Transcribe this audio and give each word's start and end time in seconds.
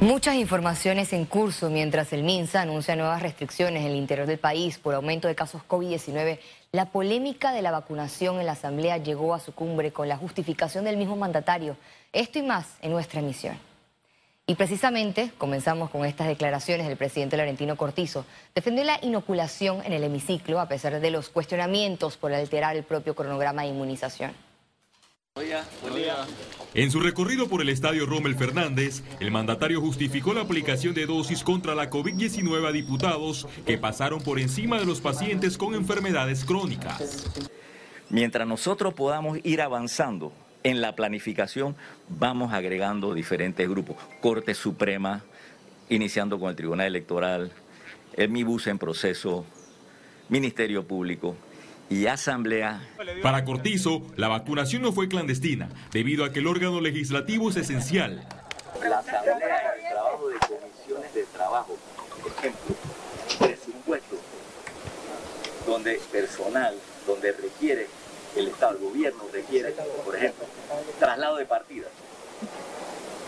Muchas 0.00 0.36
informaciones 0.36 1.12
en 1.12 1.26
curso 1.26 1.68
mientras 1.68 2.14
el 2.14 2.22
MINSA 2.22 2.62
anuncia 2.62 2.96
nuevas 2.96 3.20
restricciones 3.20 3.82
en 3.82 3.90
el 3.90 3.96
interior 3.96 4.26
del 4.26 4.38
país 4.38 4.78
por 4.78 4.94
aumento 4.94 5.28
de 5.28 5.34
casos 5.34 5.60
COVID-19. 5.68 6.38
La 6.72 6.86
polémica 6.86 7.52
de 7.52 7.60
la 7.60 7.70
vacunación 7.70 8.40
en 8.40 8.46
la 8.46 8.52
Asamblea 8.52 8.96
llegó 8.96 9.34
a 9.34 9.40
su 9.40 9.52
cumbre 9.52 9.92
con 9.92 10.08
la 10.08 10.16
justificación 10.16 10.86
del 10.86 10.96
mismo 10.96 11.16
mandatario. 11.16 11.76
Esto 12.14 12.38
y 12.38 12.42
más 12.42 12.78
en 12.80 12.92
nuestra 12.92 13.20
emisión. 13.20 13.58
Y 14.46 14.54
precisamente 14.54 15.32
comenzamos 15.36 15.90
con 15.90 16.06
estas 16.06 16.28
declaraciones 16.28 16.88
del 16.88 16.96
presidente 16.96 17.36
Laurentino 17.36 17.76
Cortizo. 17.76 18.24
Defendió 18.54 18.84
la 18.84 18.98
inoculación 19.02 19.82
en 19.84 19.92
el 19.92 20.02
hemiciclo 20.02 20.60
a 20.60 20.68
pesar 20.68 20.98
de 20.98 21.10
los 21.10 21.28
cuestionamientos 21.28 22.16
por 22.16 22.32
alterar 22.32 22.74
el 22.74 22.84
propio 22.84 23.14
cronograma 23.14 23.62
de 23.62 23.68
inmunización. 23.68 24.32
En 26.74 26.90
su 26.90 27.00
recorrido 27.00 27.48
por 27.48 27.62
el 27.62 27.68
estadio 27.68 28.06
Rommel 28.06 28.36
Fernández, 28.36 29.02
el 29.18 29.30
mandatario 29.30 29.80
justificó 29.80 30.32
la 30.32 30.42
aplicación 30.42 30.94
de 30.94 31.06
dosis 31.06 31.42
contra 31.42 31.74
la 31.74 31.90
COVID-19 31.90 32.68
a 32.68 32.72
diputados 32.72 33.48
que 33.66 33.76
pasaron 33.76 34.20
por 34.22 34.38
encima 34.38 34.78
de 34.78 34.86
los 34.86 35.00
pacientes 35.00 35.58
con 35.58 35.74
enfermedades 35.74 36.44
crónicas. 36.44 37.26
Mientras 38.08 38.46
nosotros 38.46 38.94
podamos 38.94 39.38
ir 39.42 39.62
avanzando 39.62 40.32
en 40.62 40.80
la 40.80 40.94
planificación, 40.94 41.76
vamos 42.08 42.52
agregando 42.52 43.14
diferentes 43.14 43.68
grupos. 43.68 43.96
Corte 44.20 44.54
Suprema, 44.54 45.24
iniciando 45.88 46.38
con 46.38 46.50
el 46.50 46.56
Tribunal 46.56 46.86
Electoral, 46.86 47.52
el 48.14 48.28
MIBUS 48.28 48.68
en 48.68 48.78
proceso, 48.78 49.44
Ministerio 50.28 50.86
Público, 50.86 51.36
y 51.90 52.06
asamblea. 52.06 52.80
Para 53.22 53.44
Cortizo, 53.44 54.02
la 54.16 54.28
vacunación 54.28 54.82
no 54.82 54.92
fue 54.92 55.08
clandestina, 55.08 55.68
debido 55.92 56.24
a 56.24 56.32
que 56.32 56.38
el 56.38 56.46
órgano 56.46 56.80
legislativo 56.80 57.50
es 57.50 57.56
esencial. 57.56 58.26
La 58.80 59.00
asamblea, 59.00 59.74
el 59.76 59.92
trabajo 59.92 60.28
de 60.28 60.38
comisiones 60.38 61.14
de 61.14 61.24
trabajo, 61.24 61.76
por 62.22 62.32
ejemplo, 62.32 62.76
presupuesto, 63.38 64.16
donde 65.66 66.00
personal, 66.12 66.76
donde 67.06 67.32
requiere 67.32 67.88
el 68.36 68.46
Estado, 68.46 68.78
el 68.78 68.84
gobierno 68.84 69.24
requiere, 69.32 69.74
por 70.04 70.16
ejemplo, 70.16 70.46
traslado 71.00 71.36
de 71.36 71.46
partidas 71.46 71.90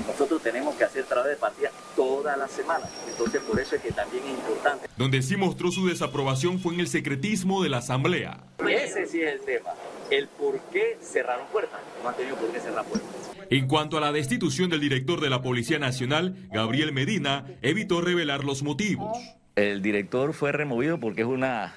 nosotros 0.06 0.42
tenemos 0.42 0.74
que 0.74 0.84
hacer 0.84 1.04
trabajo 1.04 1.28
de 1.28 1.36
partida 1.36 1.70
toda 1.96 2.36
la 2.36 2.48
semana. 2.48 2.86
Entonces, 3.08 3.40
por 3.42 3.60
eso 3.60 3.76
es 3.76 3.82
que 3.82 3.92
también 3.92 4.24
es 4.24 4.30
importante. 4.30 4.88
Donde 4.96 5.22
sí 5.22 5.36
mostró 5.36 5.70
su 5.70 5.86
desaprobación 5.86 6.58
fue 6.58 6.74
en 6.74 6.80
el 6.80 6.88
secretismo 6.88 7.62
de 7.62 7.68
la 7.68 7.78
Asamblea. 7.78 8.38
Ese 8.68 9.06
sí 9.06 9.20
es 9.20 9.34
el 9.34 9.40
tema. 9.40 9.70
El 10.10 10.28
por 10.28 10.60
qué 10.72 10.98
cerraron 11.00 11.46
puertas. 11.48 11.80
No 12.02 12.08
han 12.08 12.16
tenido 12.16 12.36
por 12.36 12.50
qué 12.52 12.60
cerrar 12.60 12.84
puertas. 12.84 13.10
En 13.50 13.68
cuanto 13.68 13.98
a 13.98 14.00
la 14.00 14.12
destitución 14.12 14.70
del 14.70 14.80
director 14.80 15.20
de 15.20 15.30
la 15.30 15.42
Policía 15.42 15.78
Nacional, 15.78 16.36
Gabriel 16.52 16.92
Medina, 16.92 17.46
evitó 17.62 18.00
revelar 18.00 18.44
los 18.44 18.62
motivos. 18.62 19.18
El 19.56 19.82
director 19.82 20.32
fue 20.32 20.52
removido 20.52 20.98
porque 20.98 21.22
es 21.22 21.26
una 21.26 21.74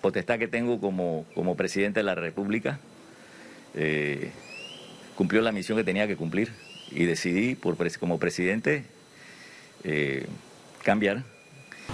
potestad 0.00 0.38
que 0.38 0.46
tengo 0.46 0.80
como, 0.80 1.26
como 1.34 1.56
presidente 1.56 2.00
de 2.00 2.04
la 2.04 2.14
República. 2.14 2.78
Eh, 3.74 4.30
cumplió 5.16 5.42
la 5.42 5.52
misión 5.52 5.76
que 5.76 5.84
tenía 5.84 6.06
que 6.06 6.16
cumplir 6.16 6.52
y 6.90 7.04
decidí 7.04 7.54
por, 7.54 7.76
como 7.98 8.18
presidente 8.18 8.84
eh, 9.84 10.26
cambiar. 10.82 11.24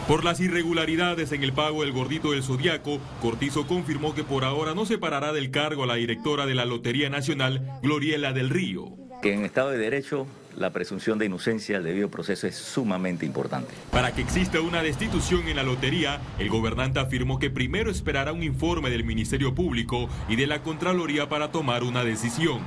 Por 0.08 0.24
las 0.24 0.40
irregularidades 0.40 1.32
en 1.32 1.42
el 1.42 1.52
pago 1.52 1.82
del 1.82 1.92
gordito 1.92 2.32
del 2.32 2.42
Zodiaco, 2.42 2.98
Cortizo 3.20 3.66
confirmó 3.66 4.14
que 4.14 4.24
por 4.24 4.44
ahora 4.44 4.74
no 4.74 4.86
separará 4.86 5.32
del 5.32 5.50
cargo 5.50 5.84
a 5.84 5.86
la 5.86 5.94
directora 5.94 6.46
de 6.46 6.54
la 6.54 6.64
Lotería 6.64 7.10
Nacional, 7.10 7.78
Gloriela 7.82 8.32
del 8.32 8.50
Río. 8.50 8.88
Que 9.22 9.34
en 9.34 9.44
Estado 9.44 9.70
de 9.70 9.78
Derecho 9.78 10.26
la 10.56 10.70
presunción 10.70 11.18
de 11.18 11.26
inocencia 11.26 11.76
al 11.76 11.84
debido 11.84 12.10
proceso 12.10 12.46
es 12.46 12.56
sumamente 12.56 13.24
importante. 13.24 13.72
Para 13.90 14.12
que 14.12 14.22
exista 14.22 14.60
una 14.60 14.82
destitución 14.82 15.48
en 15.48 15.56
la 15.56 15.62
lotería, 15.62 16.20
el 16.38 16.48
gobernante 16.48 16.98
afirmó 16.98 17.38
que 17.38 17.50
primero 17.50 17.90
esperará 17.90 18.32
un 18.32 18.42
informe 18.42 18.90
del 18.90 19.04
Ministerio 19.04 19.54
Público 19.54 20.08
y 20.28 20.36
de 20.36 20.46
la 20.46 20.62
Contraloría 20.62 21.28
para 21.28 21.52
tomar 21.52 21.84
una 21.84 22.04
decisión. 22.04 22.60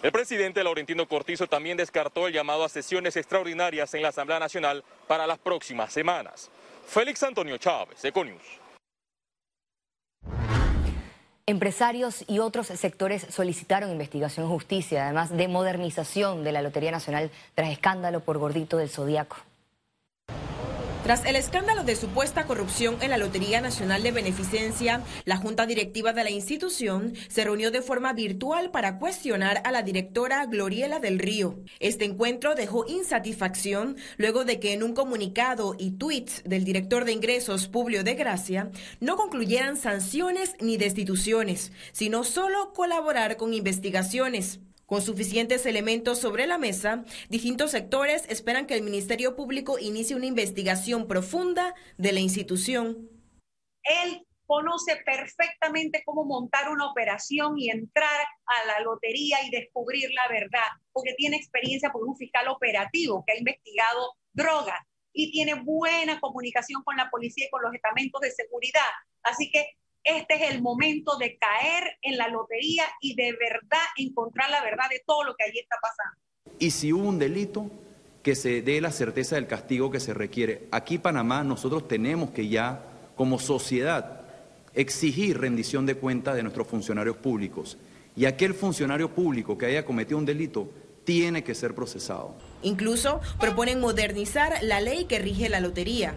El 0.00 0.12
presidente 0.12 0.62
Laurentino 0.62 1.08
Cortizo 1.08 1.48
también 1.48 1.76
descartó 1.76 2.28
el 2.28 2.32
llamado 2.32 2.62
a 2.62 2.68
sesiones 2.68 3.16
extraordinarias 3.16 3.92
en 3.94 4.02
la 4.02 4.10
Asamblea 4.10 4.38
Nacional 4.38 4.84
para 5.08 5.26
las 5.26 5.38
próximas 5.38 5.92
semanas. 5.92 6.50
Félix 6.86 7.24
Antonio 7.24 7.58
Chávez, 7.58 8.04
Econius. 8.04 8.42
Empresarios 11.46 12.24
y 12.28 12.38
otros 12.38 12.68
sectores 12.68 13.26
solicitaron 13.30 13.90
investigación 13.90 14.48
justicia, 14.48 15.06
además 15.06 15.36
de 15.36 15.48
modernización 15.48 16.44
de 16.44 16.52
la 16.52 16.62
Lotería 16.62 16.92
Nacional 16.92 17.32
tras 17.56 17.70
escándalo 17.70 18.20
por 18.20 18.38
gordito 18.38 18.76
del 18.76 18.90
Zodíaco. 18.90 19.36
Tras 21.08 21.24
el 21.24 21.36
escándalo 21.36 21.84
de 21.84 21.96
supuesta 21.96 22.44
corrupción 22.44 22.98
en 23.00 23.08
la 23.08 23.16
Lotería 23.16 23.62
Nacional 23.62 24.02
de 24.02 24.12
Beneficencia, 24.12 25.02
la 25.24 25.38
Junta 25.38 25.64
Directiva 25.64 26.12
de 26.12 26.22
la 26.22 26.28
institución 26.28 27.14
se 27.28 27.44
reunió 27.44 27.70
de 27.70 27.80
forma 27.80 28.12
virtual 28.12 28.70
para 28.70 28.98
cuestionar 28.98 29.62
a 29.64 29.72
la 29.72 29.80
directora 29.80 30.44
Gloriela 30.44 30.98
del 30.98 31.18
Río. 31.18 31.60
Este 31.80 32.04
encuentro 32.04 32.54
dejó 32.54 32.84
insatisfacción 32.86 33.96
luego 34.18 34.44
de 34.44 34.60
que 34.60 34.74
en 34.74 34.82
un 34.82 34.92
comunicado 34.92 35.74
y 35.78 35.92
tweets 35.92 36.42
del 36.44 36.64
director 36.64 37.06
de 37.06 37.12
ingresos, 37.12 37.68
Publio 37.68 38.04
de 38.04 38.12
Gracia, 38.12 38.70
no 39.00 39.16
concluyeran 39.16 39.78
sanciones 39.78 40.56
ni 40.60 40.76
destituciones, 40.76 41.72
sino 41.92 42.22
solo 42.22 42.74
colaborar 42.74 43.38
con 43.38 43.54
investigaciones. 43.54 44.60
Con 44.88 45.02
suficientes 45.02 45.66
elementos 45.66 46.18
sobre 46.18 46.46
la 46.46 46.56
mesa, 46.56 47.04
distintos 47.28 47.72
sectores 47.72 48.24
esperan 48.30 48.66
que 48.66 48.74
el 48.74 48.82
Ministerio 48.82 49.36
Público 49.36 49.78
inicie 49.78 50.16
una 50.16 50.24
investigación 50.24 51.06
profunda 51.06 51.74
de 51.98 52.12
la 52.12 52.20
institución. 52.20 53.10
Él 53.82 54.26
conoce 54.46 54.96
perfectamente 55.04 56.02
cómo 56.06 56.24
montar 56.24 56.70
una 56.70 56.90
operación 56.90 57.58
y 57.58 57.68
entrar 57.68 58.26
a 58.46 58.66
la 58.66 58.80
lotería 58.80 59.36
y 59.44 59.50
descubrir 59.50 60.08
la 60.14 60.26
verdad, 60.26 60.68
porque 60.90 61.12
tiene 61.18 61.36
experiencia 61.36 61.90
por 61.92 62.04
un 62.04 62.16
fiscal 62.16 62.48
operativo 62.48 63.22
que 63.26 63.34
ha 63.34 63.38
investigado 63.38 64.14
drogas 64.32 64.80
y 65.12 65.30
tiene 65.30 65.52
buena 65.52 66.18
comunicación 66.18 66.82
con 66.82 66.96
la 66.96 67.10
policía 67.10 67.44
y 67.44 67.50
con 67.50 67.60
los 67.60 67.74
estamentos 67.74 68.22
de 68.22 68.30
seguridad. 68.30 68.88
Así 69.22 69.50
que 69.50 69.66
este 70.04 70.34
es 70.34 70.50
el 70.50 70.62
momento 70.62 71.16
de 71.18 71.38
caer 71.38 71.98
en 72.02 72.16
la 72.16 72.28
lotería 72.28 72.84
y 73.00 73.14
de 73.14 73.32
verdad 73.32 73.84
encontrar 73.96 74.50
la 74.50 74.62
verdad 74.62 74.88
de 74.90 75.02
todo 75.06 75.24
lo 75.24 75.34
que 75.34 75.44
allí 75.44 75.58
está 75.58 75.76
pasando. 75.80 76.18
Y 76.58 76.70
si 76.70 76.92
hubo 76.92 77.08
un 77.08 77.18
delito, 77.18 77.70
que 78.22 78.34
se 78.34 78.62
dé 78.62 78.80
la 78.80 78.90
certeza 78.90 79.36
del 79.36 79.46
castigo 79.46 79.90
que 79.90 80.00
se 80.00 80.12
requiere. 80.12 80.68
Aquí 80.70 80.96
en 80.96 81.00
Panamá 81.00 81.44
nosotros 81.44 81.88
tenemos 81.88 82.30
que 82.30 82.48
ya, 82.48 82.82
como 83.16 83.38
sociedad, 83.38 84.22
exigir 84.74 85.38
rendición 85.38 85.86
de 85.86 85.94
cuentas 85.94 86.36
de 86.36 86.42
nuestros 86.42 86.66
funcionarios 86.66 87.16
públicos. 87.16 87.78
Y 88.16 88.26
aquel 88.26 88.52
funcionario 88.54 89.14
público 89.14 89.56
que 89.56 89.66
haya 89.66 89.84
cometido 89.84 90.18
un 90.18 90.26
delito 90.26 90.68
tiene 91.04 91.42
que 91.42 91.54
ser 91.54 91.74
procesado. 91.74 92.34
Incluso 92.62 93.20
proponen 93.40 93.80
modernizar 93.80 94.58
la 94.62 94.80
ley 94.80 95.06
que 95.06 95.20
rige 95.20 95.48
la 95.48 95.60
lotería 95.60 96.14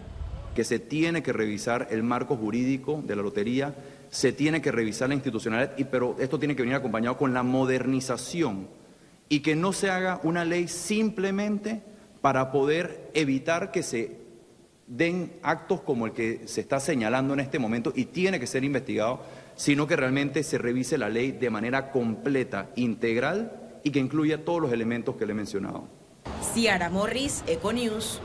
que 0.56 0.64
se 0.64 0.80
tiene 0.80 1.24
que 1.24 1.34
revisar 1.34 1.88
el 1.92 2.04
marco 2.04 2.36
jurídico 2.36 3.02
de 3.06 3.16
la 3.16 3.22
lotería, 3.22 3.74
se 4.10 4.34
tiene 4.34 4.62
que 4.62 4.72
revisar 4.72 5.08
la 5.08 5.16
institucionalidad, 5.16 5.78
y, 5.78 5.86
pero 5.86 6.16
esto 6.20 6.38
tiene 6.38 6.56
que 6.56 6.64
venir 6.64 6.76
acompañado 6.76 7.18
con 7.18 7.34
la 7.34 7.44
modernización 7.44 8.68
y 9.30 9.40
que 9.40 9.56
no 9.56 9.72
se 9.72 9.90
haga 9.90 10.20
una 10.24 10.44
ley 10.44 10.68
simplemente 10.68 11.82
para 12.20 12.52
poder 12.52 13.10
evitar 13.14 13.72
que 13.72 13.84
se 13.84 14.20
den 14.88 15.32
actos 15.42 15.80
como 15.82 16.06
el 16.06 16.12
que 16.12 16.42
se 16.48 16.60
está 16.60 16.82
señalando 16.82 17.34
en 17.34 17.40
este 17.40 17.58
momento 17.58 17.94
y 17.96 18.06
tiene 18.06 18.42
que 18.42 18.48
ser 18.48 18.66
investigado, 18.66 19.22
sino 19.56 19.88
que 19.88 19.96
realmente 19.96 20.44
se 20.44 20.58
revise 20.58 20.98
la 20.98 21.08
ley 21.08 21.32
de 21.32 21.50
manera 21.50 21.92
completa, 21.92 22.72
integral 22.76 23.80
y 23.84 23.92
que 23.92 24.00
incluya 24.00 24.44
todos 24.44 24.62
los 24.62 24.74
elementos 24.74 25.16
que 25.16 25.26
le 25.26 25.32
he 25.32 25.36
mencionado. 25.36 25.88
Ciara 26.54 26.90
Morris, 26.90 27.44
Econews. 27.48 28.20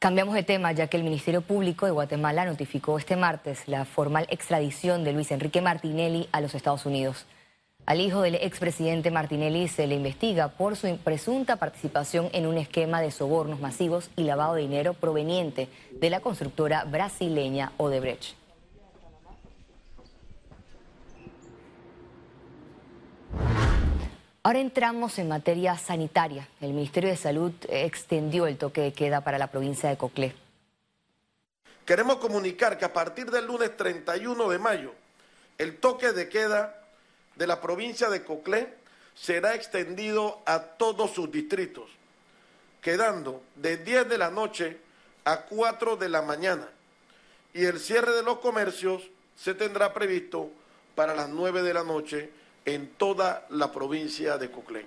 Cambiamos 0.00 0.36
de 0.36 0.44
tema 0.44 0.70
ya 0.70 0.86
que 0.86 0.96
el 0.96 1.02
Ministerio 1.02 1.40
Público 1.40 1.84
de 1.84 1.90
Guatemala 1.90 2.44
notificó 2.44 2.98
este 2.98 3.16
martes 3.16 3.66
la 3.66 3.84
formal 3.84 4.28
extradición 4.30 5.02
de 5.02 5.12
Luis 5.12 5.32
Enrique 5.32 5.60
Martinelli 5.60 6.28
a 6.30 6.40
los 6.40 6.54
Estados 6.54 6.86
Unidos. 6.86 7.26
Al 7.84 8.00
hijo 8.00 8.22
del 8.22 8.36
expresidente 8.36 9.10
Martinelli 9.10 9.66
se 9.66 9.88
le 9.88 9.96
investiga 9.96 10.50
por 10.50 10.76
su 10.76 10.96
presunta 10.98 11.56
participación 11.56 12.28
en 12.32 12.46
un 12.46 12.58
esquema 12.58 13.00
de 13.00 13.10
sobornos 13.10 13.58
masivos 13.58 14.08
y 14.14 14.22
lavado 14.22 14.54
de 14.54 14.62
dinero 14.62 14.94
proveniente 14.94 15.68
de 15.90 16.10
la 16.10 16.20
constructora 16.20 16.84
brasileña 16.84 17.72
Odebrecht. 17.76 18.36
Ahora 24.48 24.60
entramos 24.60 25.18
en 25.18 25.28
materia 25.28 25.76
sanitaria. 25.76 26.48
El 26.62 26.72
Ministerio 26.72 27.10
de 27.10 27.18
Salud 27.18 27.52
extendió 27.68 28.46
el 28.46 28.56
toque 28.56 28.80
de 28.80 28.94
queda 28.94 29.20
para 29.20 29.36
la 29.36 29.50
provincia 29.50 29.90
de 29.90 29.98
Coclé. 29.98 30.34
Queremos 31.84 32.16
comunicar 32.16 32.78
que 32.78 32.86
a 32.86 32.92
partir 32.94 33.30
del 33.30 33.44
lunes 33.44 33.76
31 33.76 34.48
de 34.48 34.58
mayo, 34.58 34.94
el 35.58 35.76
toque 35.76 36.12
de 36.12 36.30
queda 36.30 36.82
de 37.36 37.46
la 37.46 37.60
provincia 37.60 38.08
de 38.08 38.24
Coclé 38.24 38.72
será 39.14 39.54
extendido 39.54 40.40
a 40.46 40.60
todos 40.60 41.10
sus 41.10 41.30
distritos, 41.30 41.90
quedando 42.80 43.42
de 43.54 43.76
10 43.76 44.08
de 44.08 44.16
la 44.16 44.30
noche 44.30 44.78
a 45.26 45.42
4 45.42 45.96
de 45.98 46.08
la 46.08 46.22
mañana. 46.22 46.66
Y 47.52 47.66
el 47.66 47.78
cierre 47.78 48.12
de 48.12 48.22
los 48.22 48.38
comercios 48.38 49.10
se 49.36 49.52
tendrá 49.52 49.92
previsto 49.92 50.50
para 50.94 51.14
las 51.14 51.28
9 51.28 51.62
de 51.62 51.74
la 51.74 51.84
noche 51.84 52.30
en 52.74 52.88
toda 52.88 53.46
la 53.48 53.72
provincia 53.72 54.36
de 54.36 54.50
Coclé. 54.50 54.86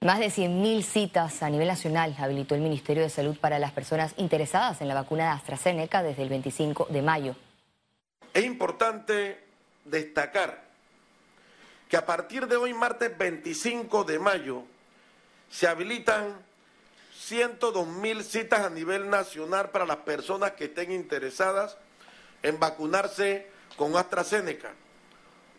Más 0.00 0.18
de 0.18 0.26
100.000 0.26 0.82
citas 0.82 1.42
a 1.42 1.48
nivel 1.48 1.66
nacional 1.66 2.14
habilitó 2.18 2.54
el 2.54 2.60
Ministerio 2.60 3.02
de 3.02 3.08
Salud 3.08 3.38
para 3.38 3.58
las 3.58 3.72
personas 3.72 4.12
interesadas 4.18 4.82
en 4.82 4.88
la 4.88 4.94
vacuna 4.94 5.24
de 5.24 5.30
AstraZeneca 5.30 6.02
desde 6.02 6.24
el 6.24 6.28
25 6.28 6.88
de 6.90 7.00
mayo. 7.00 7.36
Es 8.34 8.44
importante 8.44 9.42
destacar 9.86 10.62
que 11.88 11.96
a 11.96 12.04
partir 12.04 12.46
de 12.46 12.56
hoy, 12.56 12.74
martes 12.74 13.16
25 13.16 14.04
de 14.04 14.18
mayo, 14.18 14.64
se 15.48 15.66
habilitan 15.66 16.36
102 17.18 17.86
mil 17.86 18.22
citas 18.24 18.60
a 18.60 18.68
nivel 18.68 19.08
nacional 19.08 19.70
para 19.70 19.86
las 19.86 19.98
personas 19.98 20.50
que 20.50 20.64
estén 20.64 20.92
interesadas 20.92 21.78
en 22.42 22.60
vacunarse 22.60 23.53
con 23.76 23.96
AstraZeneca. 23.96 24.72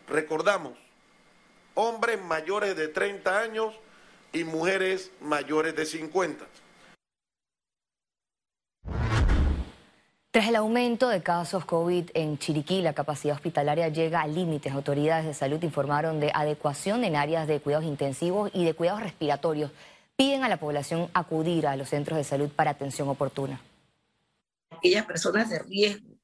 Recordamos, 0.08 0.72
hombres 1.74 2.22
mayores 2.22 2.76
de 2.76 2.88
30 2.88 3.40
años 3.40 3.74
y 4.32 4.44
mujeres 4.44 5.10
mayores 5.20 5.74
de 5.76 5.86
50. 5.86 6.46
Tras 10.36 10.48
el 10.48 10.56
aumento 10.56 11.08
de 11.08 11.22
casos 11.22 11.64
COVID 11.64 12.10
en 12.12 12.36
Chiriquí, 12.36 12.82
la 12.82 12.92
capacidad 12.92 13.34
hospitalaria 13.34 13.88
llega 13.88 14.20
a 14.20 14.26
límites. 14.26 14.74
Autoridades 14.74 15.24
de 15.24 15.32
salud 15.32 15.62
informaron 15.62 16.20
de 16.20 16.30
adecuación 16.34 17.04
en 17.04 17.16
áreas 17.16 17.48
de 17.48 17.58
cuidados 17.58 17.86
intensivos 17.86 18.50
y 18.52 18.66
de 18.66 18.74
cuidados 18.74 19.02
respiratorios. 19.02 19.70
Piden 20.14 20.44
a 20.44 20.50
la 20.50 20.58
población 20.58 21.08
acudir 21.14 21.66
a 21.66 21.74
los 21.74 21.88
centros 21.88 22.18
de 22.18 22.24
salud 22.24 22.50
para 22.50 22.72
atención 22.72 23.08
oportuna. 23.08 23.62
Aquellas 24.70 25.06
personas 25.06 25.48
de 25.48 25.58
riesgo, 25.60 26.15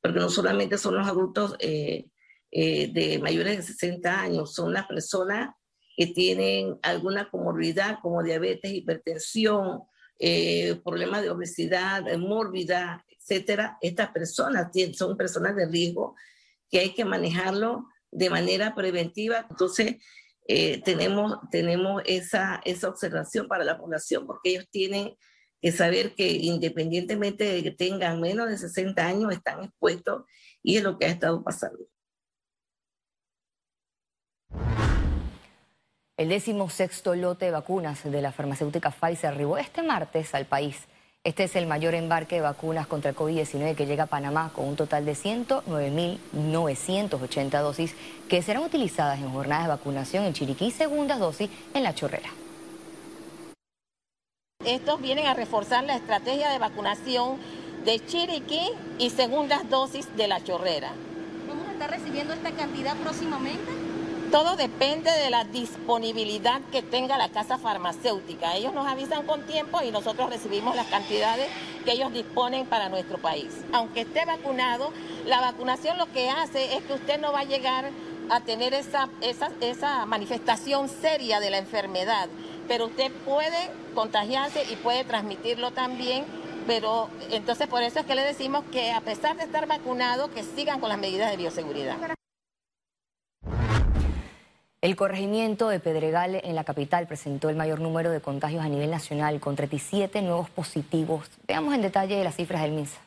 porque 0.00 0.18
no 0.18 0.28
solamente 0.28 0.78
son 0.78 0.96
los 0.96 1.06
adultos 1.06 1.56
eh, 1.58 2.06
eh, 2.50 2.90
de 2.92 3.18
mayores 3.18 3.56
de 3.56 3.62
60 3.62 4.20
años, 4.20 4.54
son 4.54 4.72
las 4.72 4.86
personas 4.86 5.54
que 5.96 6.06
tienen 6.06 6.78
alguna 6.82 7.30
comorbilidad 7.30 7.98
como 8.00 8.22
diabetes, 8.22 8.72
hipertensión, 8.72 9.82
eh, 10.18 10.80
problemas 10.84 11.22
de 11.22 11.30
obesidad, 11.30 12.04
mórbida, 12.18 13.04
etcétera, 13.08 13.78
estas 13.80 14.10
personas 14.10 14.70
son 14.94 15.16
personas 15.16 15.54
de 15.56 15.66
riesgo 15.66 16.16
que 16.70 16.80
hay 16.80 16.94
que 16.94 17.04
manejarlo 17.04 17.86
de 18.10 18.30
manera 18.30 18.74
preventiva. 18.74 19.46
Entonces, 19.50 19.96
eh, 20.46 20.82
tenemos, 20.82 21.38
tenemos 21.50 22.02
esa, 22.06 22.60
esa 22.64 22.88
observación 22.88 23.46
para 23.46 23.64
la 23.64 23.78
población 23.78 24.26
porque 24.26 24.50
ellos 24.50 24.66
tienen 24.70 25.16
que 25.60 25.72
saber 25.72 26.14
que 26.14 26.32
independientemente 26.32 27.44
de 27.44 27.62
que 27.62 27.70
tengan 27.70 28.20
menos 28.20 28.48
de 28.48 28.58
60 28.58 29.06
años, 29.06 29.32
están 29.32 29.64
expuestos 29.64 30.24
y 30.62 30.76
es 30.76 30.82
lo 30.82 30.98
que 30.98 31.06
ha 31.06 31.10
estado 31.10 31.42
pasando. 31.42 31.78
El 36.16 36.28
décimo 36.28 36.68
sexto 36.68 37.14
lote 37.14 37.46
de 37.46 37.50
vacunas 37.50 38.04
de 38.04 38.20
la 38.20 38.32
farmacéutica 38.32 38.90
Pfizer 38.90 39.32
arribó 39.32 39.56
este 39.56 39.82
martes 39.82 40.34
al 40.34 40.44
país. 40.44 40.76
Este 41.24 41.44
es 41.44 41.56
el 41.56 41.66
mayor 41.66 41.94
embarque 41.94 42.34
de 42.36 42.42
vacunas 42.42 42.86
contra 42.86 43.08
el 43.10 43.16
COVID-19 43.16 43.74
que 43.74 43.86
llega 43.86 44.04
a 44.04 44.06
Panamá 44.06 44.52
con 44.54 44.66
un 44.66 44.76
total 44.76 45.06
de 45.06 45.12
109.980 45.12 47.60
dosis 47.60 47.94
que 48.28 48.42
serán 48.42 48.64
utilizadas 48.64 49.18
en 49.18 49.30
jornadas 49.30 49.64
de 49.64 49.70
vacunación 49.70 50.24
en 50.24 50.34
Chiriquí 50.34 50.70
segundas 50.70 51.18
dosis 51.18 51.48
en 51.74 51.82
La 51.82 51.94
Chorrera. 51.94 52.30
Estos 54.64 55.00
vienen 55.00 55.26
a 55.26 55.32
reforzar 55.32 55.84
la 55.84 55.96
estrategia 55.96 56.50
de 56.50 56.58
vacunación 56.58 57.38
de 57.86 57.98
Chiriquí 58.04 58.60
y 58.98 59.08
segundas 59.08 59.70
dosis 59.70 60.14
de 60.18 60.28
La 60.28 60.44
Chorrera. 60.44 60.92
¿Vamos 61.48 61.66
a 61.66 61.72
estar 61.72 61.90
recibiendo 61.90 62.34
esta 62.34 62.50
cantidad 62.50 62.94
próximamente? 62.96 63.72
Todo 64.30 64.56
depende 64.56 65.10
de 65.10 65.30
la 65.30 65.44
disponibilidad 65.44 66.60
que 66.70 66.82
tenga 66.82 67.16
la 67.16 67.30
casa 67.30 67.56
farmacéutica. 67.56 68.54
Ellos 68.54 68.74
nos 68.74 68.86
avisan 68.86 69.26
con 69.26 69.46
tiempo 69.46 69.80
y 69.82 69.92
nosotros 69.92 70.28
recibimos 70.28 70.76
las 70.76 70.88
cantidades 70.88 71.48
que 71.86 71.92
ellos 71.92 72.12
disponen 72.12 72.66
para 72.66 72.90
nuestro 72.90 73.16
país. 73.16 73.64
Aunque 73.72 74.02
esté 74.02 74.26
vacunado, 74.26 74.92
la 75.24 75.40
vacunación 75.40 75.96
lo 75.96 76.12
que 76.12 76.28
hace 76.28 76.76
es 76.76 76.82
que 76.82 76.92
usted 76.92 77.18
no 77.18 77.32
va 77.32 77.40
a 77.40 77.44
llegar 77.44 77.90
a 78.28 78.40
tener 78.40 78.74
esa, 78.74 79.08
esa, 79.22 79.50
esa 79.60 80.04
manifestación 80.06 80.90
seria 80.90 81.40
de 81.40 81.50
la 81.50 81.58
enfermedad, 81.58 82.28
pero 82.70 82.86
usted 82.86 83.10
puede 83.24 83.68
contagiarse 83.96 84.62
y 84.70 84.76
puede 84.76 85.02
transmitirlo 85.02 85.72
también 85.72 86.24
pero 86.68 87.08
entonces 87.32 87.66
por 87.66 87.82
eso 87.82 87.98
es 87.98 88.06
que 88.06 88.14
le 88.14 88.22
decimos 88.22 88.62
que 88.70 88.92
a 88.92 89.00
pesar 89.00 89.36
de 89.36 89.42
estar 89.42 89.66
vacunado, 89.66 90.30
que 90.30 90.44
sigan 90.44 90.78
con 90.78 90.88
las 90.88 90.98
medidas 90.98 91.28
de 91.32 91.36
bioseguridad. 91.36 91.96
El 94.80 94.94
corregimiento 94.94 95.68
de 95.68 95.80
Pedregal 95.80 96.40
en 96.44 96.54
la 96.54 96.62
capital 96.62 97.08
presentó 97.08 97.48
el 97.48 97.56
mayor 97.56 97.80
número 97.80 98.12
de 98.12 98.20
contagios 98.20 98.64
a 98.64 98.68
nivel 98.68 98.88
nacional 98.88 99.40
con 99.40 99.56
37 99.56 100.22
nuevos 100.22 100.48
positivos. 100.48 101.28
Veamos 101.48 101.74
en 101.74 101.82
detalle 101.82 102.22
las 102.22 102.36
cifras 102.36 102.62
del 102.62 102.70
MINSA. 102.70 103.00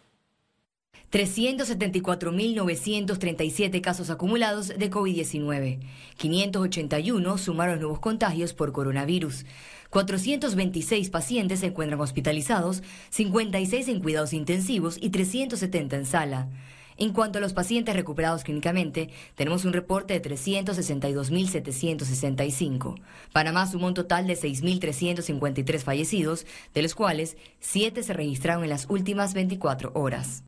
374.937 1.14 3.82
casos 3.82 4.10
acumulados 4.10 4.70
de 4.70 4.90
COVID-19. 4.90 5.78
581 6.18 7.38
sumaron 7.38 7.80
nuevos 7.80 8.00
contagios 8.00 8.56
por 8.56 8.72
coronavirus. 8.72 9.46
426 9.92 11.12
pacientes 11.12 11.60
se 11.60 11.68
encuentran 11.68 12.02
hospitalizados, 12.02 12.82
56 13.12 13.90
en 13.90 14.02
cuidados 14.02 14.34
intensivos 14.34 14.98
y 15.00 15.12
370 15.12 15.98
en 15.98 16.08
sala. 16.08 16.50
En 16.98 17.14
cuanto 17.14 17.38
a 17.38 17.42
los 17.42 17.54
pacientes 17.54 17.96
recuperados 17.96 18.44
clínicamente, 18.44 19.12
tenemos 19.36 19.66
un 19.66 19.74
reporte 19.74 20.20
de 20.20 20.32
362.765. 20.32 23.00
Panamá 23.32 23.68
sumó 23.68 23.86
un 23.86 23.94
total 23.94 24.26
de 24.26 24.34
6.353 24.34 25.80
fallecidos, 25.80 26.48
de 26.74 26.82
los 26.82 26.96
cuales 26.96 27.38
7 27.60 28.02
se 28.02 28.14
registraron 28.14 28.64
en 28.64 28.72
las 28.72 28.88
últimas 28.90 29.36
24 29.36 29.92
horas. 29.94 30.44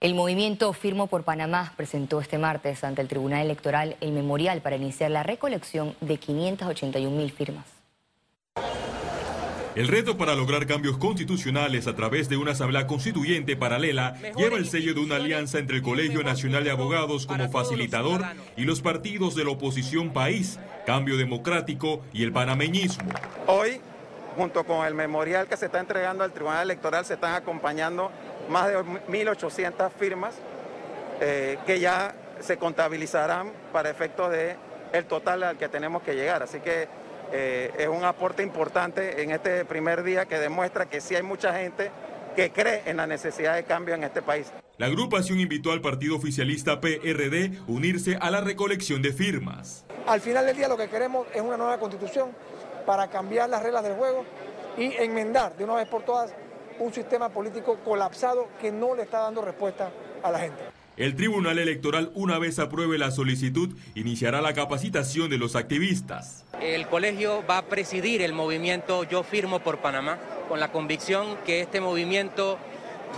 El 0.00 0.14
movimiento 0.14 0.72
Firmo 0.72 1.08
por 1.08 1.24
Panamá 1.24 1.74
presentó 1.76 2.22
este 2.22 2.38
martes 2.38 2.84
ante 2.84 3.02
el 3.02 3.08
Tribunal 3.08 3.42
Electoral 3.42 3.96
el 4.00 4.12
memorial 4.12 4.62
para 4.62 4.76
iniciar 4.76 5.10
la 5.10 5.22
recolección 5.22 5.94
de 6.00 6.18
581.000 6.18 7.32
firmas. 7.32 7.66
El 9.74 9.88
reto 9.88 10.16
para 10.16 10.34
lograr 10.34 10.66
cambios 10.66 10.96
constitucionales 10.96 11.86
a 11.86 11.94
través 11.94 12.30
de 12.30 12.38
una 12.38 12.52
asamblea 12.52 12.86
constituyente 12.86 13.56
paralela 13.56 14.14
lleva 14.38 14.56
el 14.56 14.66
sello 14.66 14.94
de 14.94 15.00
una 15.00 15.16
alianza 15.16 15.58
entre 15.58 15.76
el 15.76 15.82
Colegio 15.82 16.22
Nacional 16.22 16.64
de 16.64 16.70
Abogados 16.70 17.26
como 17.26 17.50
facilitador 17.50 18.22
y 18.56 18.64
los 18.64 18.80
partidos 18.80 19.34
de 19.34 19.44
la 19.44 19.50
oposición 19.50 20.14
país, 20.14 20.58
Cambio 20.86 21.18
Democrático 21.18 22.00
y 22.14 22.24
el 22.24 22.32
panameñismo. 22.32 23.10
Hoy, 23.46 23.82
junto 24.34 24.64
con 24.64 24.86
el 24.86 24.94
memorial 24.94 25.46
que 25.46 25.58
se 25.58 25.66
está 25.66 25.78
entregando 25.78 26.24
al 26.24 26.32
Tribunal 26.32 26.62
Electoral, 26.62 27.04
se 27.04 27.14
están 27.14 27.34
acompañando 27.34 28.10
más 28.50 28.68
de 28.68 28.78
1.800 28.78 29.90
firmas 29.92 30.34
eh, 31.20 31.58
que 31.66 31.80
ya 31.80 32.14
se 32.40 32.56
contabilizarán 32.56 33.52
para 33.72 33.90
efectos 33.90 34.30
de 34.30 34.56
el 34.92 35.04
total 35.04 35.42
al 35.44 35.56
que 35.56 35.68
tenemos 35.68 36.02
que 36.02 36.14
llegar. 36.14 36.42
Así 36.42 36.60
que 36.60 36.88
eh, 37.32 37.72
es 37.78 37.88
un 37.88 38.04
aporte 38.04 38.42
importante 38.42 39.22
en 39.22 39.30
este 39.30 39.64
primer 39.64 40.02
día 40.02 40.26
que 40.26 40.38
demuestra 40.38 40.86
que 40.86 41.00
sí 41.00 41.14
hay 41.14 41.22
mucha 41.22 41.54
gente 41.54 41.90
que 42.34 42.50
cree 42.50 42.82
en 42.86 42.96
la 42.96 43.06
necesidad 43.06 43.54
de 43.54 43.64
cambio 43.64 43.94
en 43.94 44.04
este 44.04 44.22
país. 44.22 44.50
La 44.78 44.86
agrupación 44.86 45.38
invitó 45.38 45.72
al 45.72 45.80
partido 45.80 46.16
oficialista 46.16 46.80
PRD 46.80 47.58
a 47.58 47.70
unirse 47.70 48.16
a 48.20 48.30
la 48.30 48.40
recolección 48.40 49.02
de 49.02 49.12
firmas. 49.12 49.84
Al 50.06 50.20
final 50.20 50.46
del 50.46 50.56
día 50.56 50.68
lo 50.68 50.76
que 50.76 50.88
queremos 50.88 51.26
es 51.34 51.42
una 51.42 51.56
nueva 51.56 51.78
constitución 51.78 52.30
para 52.86 53.08
cambiar 53.08 53.48
las 53.50 53.62
reglas 53.62 53.84
del 53.84 53.94
juego 53.94 54.24
y 54.78 54.94
enmendar 54.94 55.54
de 55.56 55.64
una 55.64 55.74
vez 55.74 55.88
por 55.88 56.02
todas 56.02 56.32
un 56.80 56.92
sistema 56.92 57.28
político 57.28 57.78
colapsado 57.84 58.48
que 58.60 58.72
no 58.72 58.94
le 58.94 59.02
está 59.02 59.20
dando 59.20 59.42
respuesta 59.42 59.90
a 60.22 60.30
la 60.30 60.40
gente. 60.40 60.62
El 60.96 61.14
Tribunal 61.14 61.58
Electoral, 61.58 62.10
una 62.14 62.38
vez 62.38 62.58
apruebe 62.58 62.98
la 62.98 63.10
solicitud, 63.10 63.70
iniciará 63.94 64.40
la 64.40 64.52
capacitación 64.52 65.30
de 65.30 65.38
los 65.38 65.56
activistas. 65.56 66.44
El 66.60 66.88
colegio 66.88 67.42
va 67.48 67.58
a 67.58 67.62
presidir 67.62 68.22
el 68.22 68.32
movimiento 68.32 69.04
Yo 69.04 69.22
Firmo 69.22 69.60
por 69.60 69.78
Panamá, 69.78 70.18
con 70.48 70.60
la 70.60 70.72
convicción 70.72 71.38
que 71.46 71.60
este 71.60 71.80
movimiento 71.80 72.58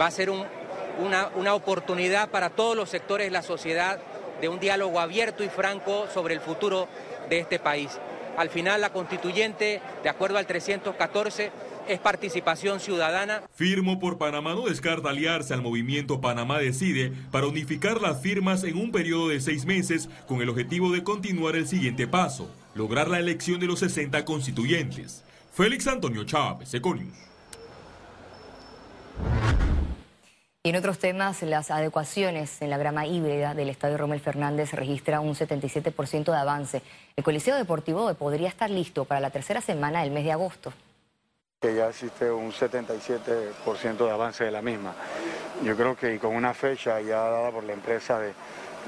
va 0.01 0.07
a 0.07 0.11
ser 0.11 0.31
una, 0.31 1.31
una 1.35 1.55
oportunidad 1.55 2.31
para 2.31 2.51
todos 2.51 2.77
los 2.77 2.91
sectores 2.91 3.29
de 3.29 3.31
la 3.33 3.43
sociedad 3.43 3.99
de 4.41 4.49
un 4.49 4.61
diálogo 4.61 5.01
abierto 5.01 5.43
y 5.43 5.49
franco 5.49 6.07
sobre 6.13 6.35
el 6.35 6.41
futuro 6.41 6.89
de 7.29 7.39
este 7.39 7.59
país. 7.59 7.99
Al 8.37 8.49
final 8.49 8.81
la 8.81 8.91
constituyente, 8.91 9.81
de 10.03 10.09
acuerdo 10.09 10.39
al 10.39 10.47
314, 10.47 11.51
es 11.89 11.99
participación 12.01 12.81
ciudadana. 12.81 13.43
Firmo 13.55 13.99
por 13.99 14.19
Panamá 14.19 14.55
no 14.55 14.67
descarta 14.67 15.11
aliarse 15.11 15.55
al 15.55 15.63
movimiento 15.63 16.21
Panamá 16.21 16.59
Decide 16.59 17.13
para 17.31 17.47
unificar 17.47 18.01
las 18.01 18.21
firmas 18.21 18.65
en 18.65 18.77
un 18.77 18.93
periodo 18.93 19.29
de 19.29 19.41
seis 19.41 19.65
meses 19.65 20.09
con 20.27 20.41
el 20.41 20.49
objetivo 20.49 20.91
de 20.93 21.03
continuar 21.03 21.57
el 21.57 21.67
siguiente 21.67 22.07
paso, 22.07 22.51
lograr 22.75 23.09
la 23.09 23.19
elección 23.19 23.61
de 23.61 23.67
los 23.67 23.81
60 23.81 24.25
constituyentes. 24.25 25.25
Félix 25.53 25.87
Antonio 25.87 26.25
Chávez, 26.25 26.73
Econius. 26.73 27.15
Y 30.65 30.69
en 30.69 30.77
otros 30.77 31.01
temas, 31.01 31.43
las 31.43 31.73
adecuaciones 31.73 32.63
en 32.63 32.71
la 32.71 32.79
grama 32.79 33.05
híbrida 33.05 33.53
del 33.53 33.69
Estadio 33.69 33.99
Romel 33.99 34.21
Fernández 34.21 34.73
registra 34.73 35.21
un 35.21 35.35
77% 35.35 36.31
de 36.31 36.37
avance. 36.37 36.83
El 37.17 37.25
Coliseo 37.25 37.57
Deportivo 37.57 38.15
podría 38.15 38.49
estar 38.49 38.71
listo 38.71 39.05
para 39.05 39.21
la 39.21 39.31
tercera 39.31 39.61
semana 39.61 40.03
del 40.03 40.13
mes 40.13 40.25
de 40.25 40.31
agosto. 40.31 40.73
Que 41.63 41.77
ya 41.77 41.89
existe 41.89 42.29
un 42.29 42.51
77% 42.51 43.97
de 43.97 44.11
avance 44.11 44.43
de 44.43 44.51
la 44.51 44.61
misma. 44.61 44.95
Yo 45.63 45.77
creo 45.77 45.95
que 45.97 46.19
con 46.19 46.35
una 46.35 46.55
fecha 46.55 47.01
ya 47.01 47.19
dada 47.19 47.53
por 47.53 47.63
la 47.63 47.73
empresa 47.73 48.19
de, 48.19 48.33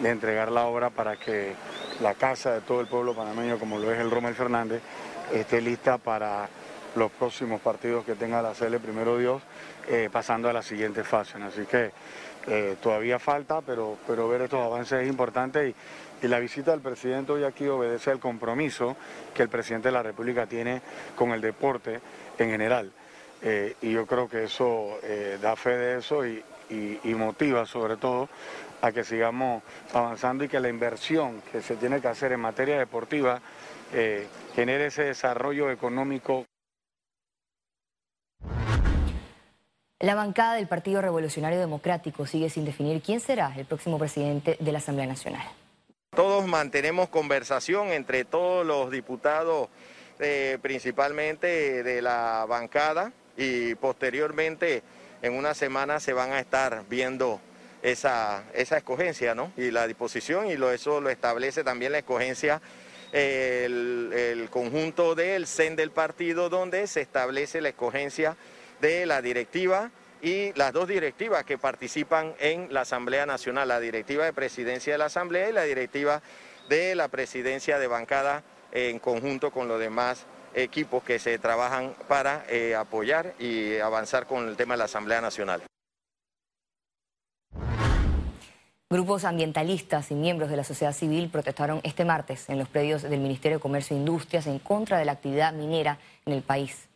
entregar 0.03 0.51
la 0.51 0.65
obra 0.65 0.91
para 0.91 1.17
que 1.17 1.55
la 2.03 2.15
casa 2.15 2.53
de 2.53 2.63
todo 2.63 2.81
el 2.81 2.89
pueblo 2.89 3.15
panameño, 3.15 3.61
como 3.61 3.79
lo 3.79 3.93
es 3.93 4.01
el 4.01 4.11
Romel 4.11 4.35
Fernández, 4.35 4.83
esté 5.33 5.61
lista 5.61 5.99
para 5.99 6.49
los 6.97 7.13
próximos 7.13 7.61
partidos 7.61 8.05
que 8.05 8.17
tenga 8.17 8.43
la 8.43 8.55
CL 8.55 8.77
Primero 8.79 9.19
Dios, 9.19 9.41
eh, 9.89 10.09
pasando 10.11 10.49
a 10.49 10.53
la 10.53 10.63
siguiente 10.63 11.05
fase. 11.05 11.41
Así 11.41 11.67
que 11.67 11.93
eh, 12.47 12.77
todavía 12.83 13.19
falta, 13.19 13.61
pero, 13.61 13.97
pero 14.07 14.29
ver 14.29 14.43
estos 14.43 14.61
avances 14.61 15.03
es 15.03 15.09
importante 15.09 15.69
y, 15.69 15.75
la 16.23 16.39
visita 16.39 16.71
del 16.71 16.81
presidente 16.81 17.33
hoy 17.33 17.45
aquí 17.45 17.67
obedece 17.67 18.11
al 18.11 18.19
compromiso 18.19 18.97
que 19.35 19.43
el 19.43 19.51
presidente 19.51 19.89
de 19.89 19.93
la 19.93 20.03
República 20.03 20.47
tiene 20.47 20.81
con 21.15 21.33
el 21.33 21.43
deporte 21.43 22.01
en 22.39 22.49
general. 22.49 22.91
Eh, 23.43 23.77
y 23.83 23.93
yo 23.93 24.07
creo 24.07 24.27
que 24.27 24.45
eso 24.45 24.99
da 25.43 25.55
fe 25.55 25.77
de 25.77 25.99
eso 25.99 26.27
y, 26.27 26.43
y 26.71 27.15
motiva 27.15 27.67
sobre 27.67 27.99
todo 27.99 28.31
a 28.81 28.91
que 28.91 29.05
sigamos 29.05 29.63
avanzando 29.93 30.45
y 30.45 30.49
que 30.49 30.61
la 30.61 30.71
inversión 30.71 31.43
que 31.53 31.61
se 31.61 31.77
tiene 31.77 32.01
que 32.01 32.09
hacer 32.09 32.33
en 32.33 32.41
materia 32.41 32.79
deportiva 32.79 33.43
genere 34.55 34.87
ese 34.87 35.03
desarrollo 35.03 35.71
económico 35.71 36.47
La 40.05 40.15
bancada 40.15 40.57
del 40.57 40.67
Partido 40.67 41.01
Revolucionario 41.01 41.59
Democrático 41.59 42.27
sigue 42.27 42.51
sin 42.51 42.67
definir 42.67 43.01
quién 43.01 43.21
será 43.21 43.55
el 43.57 43.65
próximo 43.65 43.99
presidente 43.99 44.59
de 44.61 44.71
la 44.71 44.77
Asamblea 44.77 45.07
Nacional. 45.07 45.43
Todos 46.15 46.47
mantenemos 46.47 47.09
conversación 47.09 47.89
entre 47.89 48.27
todos 48.27 48.67
los 48.67 48.91
diputados, 48.91 49.71
eh, 50.19 50.59
principalmente 50.61 51.83
de 51.83 52.03
la 52.03 52.45
bancada, 52.47 53.13
y 53.39 53.77
posteriormente 53.77 54.83
en 55.23 55.33
una 55.33 55.55
semana 55.55 55.99
se 56.01 56.13
van 56.13 56.33
a 56.33 56.39
estar 56.39 56.83
viendo 56.91 57.41
esa, 57.83 58.45
esa 58.53 58.77
escogencia 58.77 59.35
¿no? 59.35 59.53
y 59.57 59.71
la 59.71 59.87
disposición, 59.87 60.49
y 60.49 60.59
lo, 60.59 60.71
eso 60.71 61.01
lo 61.01 61.09
establece 61.09 61.65
también 61.65 61.93
la 61.93 61.99
escogencia 62.01 62.61
el, 63.13 64.11
el, 64.13 64.51
conjunto 64.51 65.15
del 65.15 65.47
CEN 65.47 65.77
del 65.77 65.93
partido 65.93 66.51
donde 66.51 66.89
se 66.89 67.01
establece 67.01 67.63
la 67.63 67.71
escogencia 67.71 68.37
de 68.81 69.07
la 69.07 69.23
directiva 69.23 69.91
y 70.25 70.53
las 70.55 70.73
dos 70.73 70.89
directivas 70.89 71.45
que 71.45 71.59
participan 71.59 72.35
en 72.39 72.73
la 72.73 72.81
Asamblea 72.81 73.27
Nacional, 73.27 73.69
la 73.69 73.79
directiva 73.79 74.25
de 74.25 74.33
presidencia 74.33 74.95
de 74.95 74.99
la 74.99 75.07
Asamblea 75.07 75.51
y 75.51 75.53
la 75.53 75.65
directiva 75.65 76.23
de 76.69 76.95
la 76.95 77.09
presidencia 77.09 77.79
de 77.79 77.87
bancada 77.87 78.43
en 78.73 78.99
conjunto 78.99 79.51
con 79.51 79.69
los 79.69 79.79
demás 79.79 80.25
equipos 80.55 81.03
que 81.03 81.19
se 81.19 81.39
trabajan 81.39 81.95
para 82.09 82.45
eh, 82.49 82.75
apoyar 82.75 83.35
y 83.39 83.79
avanzar 83.79 84.27
con 84.27 84.49
el 84.49 84.57
tema 84.57 84.75
de 84.75 84.79
la 84.79 84.85
Asamblea 84.85 85.21
Nacional. 85.21 85.63
Grupos 88.91 89.25
ambientalistas 89.25 90.11
y 90.11 90.15
miembros 90.15 90.51
de 90.51 90.57
la 90.57 90.65
sociedad 90.65 90.93
civil 90.93 91.29
protestaron 91.29 91.81
este 91.83 92.05
martes 92.05 92.49
en 92.49 92.59
los 92.59 92.69
predios 92.69 93.03
del 93.03 93.21
Ministerio 93.21 93.59
de 93.59 93.63
Comercio 93.63 93.97
e 93.97 93.99
Industrias 93.99 94.47
en 94.47 94.59
contra 94.59 94.99
de 94.99 95.05
la 95.05 95.13
actividad 95.13 95.53
minera 95.53 95.99
en 96.25 96.33
el 96.33 96.43
país 96.43 96.89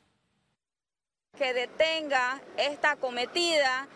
que 1.39 1.55
detenga 1.55 2.41
esta 2.57 2.97
cometida 2.97 3.87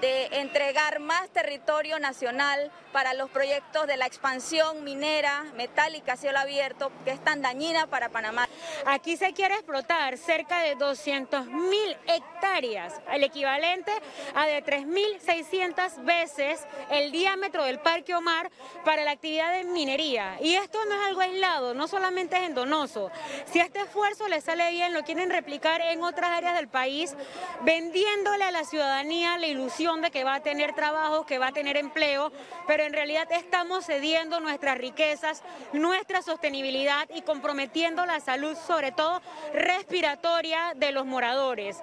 de 0.00 0.26
entregar 0.40 1.00
más 1.00 1.28
territorio 1.30 1.98
nacional 1.98 2.70
para 2.92 3.14
los 3.14 3.30
proyectos 3.30 3.86
de 3.86 3.96
la 3.96 4.06
expansión 4.06 4.84
minera 4.84 5.44
metálica 5.56 6.16
cielo 6.16 6.38
abierto 6.38 6.90
que 7.04 7.10
es 7.10 7.22
tan 7.22 7.42
dañina 7.42 7.86
para 7.88 8.08
Panamá. 8.08 8.48
Aquí 8.86 9.16
se 9.16 9.32
quiere 9.32 9.54
explotar 9.54 10.16
cerca 10.16 10.60
de 10.60 10.76
200 10.76 11.46
mil 11.46 11.96
hectáreas, 12.06 12.94
el 13.12 13.24
equivalente 13.24 13.92
a 14.34 14.46
de 14.46 14.64
3.600 14.64 16.04
veces 16.04 16.60
el 16.90 17.10
diámetro 17.10 17.64
del 17.64 17.80
Parque 17.80 18.14
Omar 18.14 18.50
para 18.84 19.04
la 19.04 19.12
actividad 19.12 19.52
de 19.52 19.64
minería. 19.64 20.38
Y 20.40 20.54
esto 20.54 20.78
no 20.86 20.94
es 20.94 21.08
algo 21.08 21.20
aislado, 21.20 21.74
no 21.74 21.88
solamente 21.88 22.36
es 22.36 22.44
en 22.44 22.54
Donoso. 22.54 23.10
Si 23.46 23.58
este 23.58 23.80
esfuerzo 23.80 24.28
le 24.28 24.40
sale 24.40 24.70
bien, 24.70 24.94
lo 24.94 25.02
quieren 25.02 25.30
replicar 25.30 25.80
en 25.80 26.02
otras 26.02 26.30
áreas 26.30 26.54
del 26.56 26.68
país, 26.68 27.14
vendiéndole 27.62 28.44
a 28.44 28.50
la 28.50 28.64
ciudadanía 28.64 29.38
la 29.38 29.46
ilusión 29.46 29.77
de 29.78 30.10
que 30.10 30.24
va 30.24 30.34
a 30.34 30.40
tener 30.40 30.74
trabajo, 30.74 31.24
que 31.24 31.38
va 31.38 31.48
a 31.48 31.52
tener 31.52 31.76
empleo, 31.76 32.32
pero 32.66 32.82
en 32.82 32.92
realidad 32.92 33.30
estamos 33.30 33.86
cediendo 33.86 34.40
nuestras 34.40 34.76
riquezas, 34.76 35.44
nuestra 35.72 36.20
sostenibilidad 36.20 37.08
y 37.14 37.22
comprometiendo 37.22 38.04
la 38.04 38.18
salud, 38.18 38.56
sobre 38.56 38.90
todo 38.90 39.22
respiratoria, 39.54 40.72
de 40.74 40.90
los 40.90 41.06
moradores. 41.06 41.80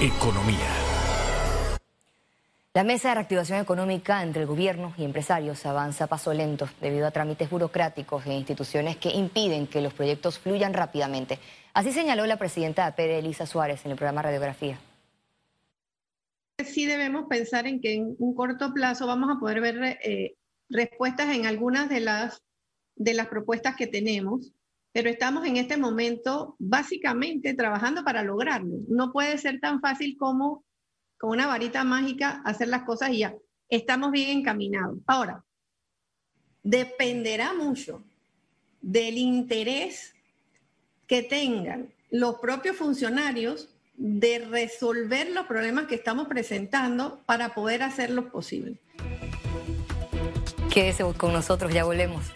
Economía. 0.00 0.73
La 2.74 2.84
mesa 2.84 3.08
de 3.08 3.14
reactivación 3.14 3.60
económica 3.60 4.22
entre 4.22 4.42
el 4.42 4.48
gobierno 4.48 4.92
y 4.98 5.04
empresarios 5.04 5.64
avanza 5.64 6.04
a 6.04 6.08
paso 6.08 6.34
lento 6.34 6.68
debido 6.80 7.06
a 7.06 7.12
trámites 7.12 7.48
burocráticos 7.48 8.26
e 8.26 8.34
instituciones 8.34 8.96
que 8.96 9.10
impiden 9.10 9.68
que 9.68 9.80
los 9.80 9.94
proyectos 9.94 10.40
fluyan 10.40 10.74
rápidamente. 10.74 11.38
Así 11.72 11.92
señaló 11.92 12.26
la 12.26 12.36
presidenta 12.36 12.90
de 12.90 13.20
Elisa 13.20 13.46
Suárez, 13.46 13.84
en 13.84 13.92
el 13.92 13.96
programa 13.96 14.22
Radiografía 14.22 14.78
sí 16.64 16.86
debemos 16.86 17.26
pensar 17.28 17.66
en 17.66 17.80
que 17.80 17.94
en 17.94 18.16
un 18.18 18.34
corto 18.34 18.72
plazo 18.72 19.06
vamos 19.06 19.30
a 19.30 19.40
poder 19.40 19.60
ver 19.60 19.98
eh, 20.02 20.36
respuestas 20.68 21.34
en 21.34 21.46
algunas 21.46 21.88
de 21.88 22.00
las, 22.00 22.42
de 22.96 23.14
las 23.14 23.26
propuestas 23.28 23.76
que 23.76 23.86
tenemos, 23.86 24.52
pero 24.92 25.10
estamos 25.10 25.46
en 25.46 25.56
este 25.56 25.76
momento 25.76 26.54
básicamente 26.58 27.54
trabajando 27.54 28.04
para 28.04 28.22
lograrlo. 28.22 28.76
No 28.88 29.12
puede 29.12 29.38
ser 29.38 29.60
tan 29.60 29.80
fácil 29.80 30.16
como 30.16 30.64
con 31.18 31.30
una 31.30 31.46
varita 31.46 31.84
mágica 31.84 32.42
hacer 32.44 32.68
las 32.68 32.82
cosas 32.82 33.10
y 33.10 33.18
ya. 33.18 33.34
Estamos 33.68 34.12
bien 34.12 34.38
encaminados. 34.38 34.98
Ahora, 35.06 35.44
dependerá 36.62 37.54
mucho 37.54 38.02
del 38.80 39.18
interés 39.18 40.14
que 41.06 41.22
tengan 41.22 41.92
los 42.10 42.36
propios 42.38 42.76
funcionarios 42.76 43.68
de 43.96 44.40
resolver 44.40 45.30
los 45.30 45.46
problemas 45.46 45.86
que 45.86 45.94
estamos 45.94 46.28
presentando 46.28 47.22
para 47.26 47.54
poder 47.54 47.82
hacerlo 47.82 48.30
posible. 48.30 48.76
Quédese 50.72 51.04
con 51.16 51.32
nosotros, 51.32 51.72
ya 51.72 51.84
volvemos. 51.84 52.32